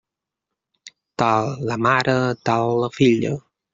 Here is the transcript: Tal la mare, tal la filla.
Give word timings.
Tal 1.23 1.45
la 1.71 1.77
mare, 1.87 2.17
tal 2.51 2.75
la 2.85 2.91
filla. 2.97 3.37